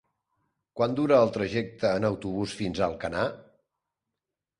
Quant 0.79 0.95
dura 0.99 1.19
el 1.25 1.33
trajecte 1.35 1.91
en 1.97 2.07
autobús 2.09 2.55
fins 2.61 2.81
a 2.81 2.87
Alcanar? 2.87 3.27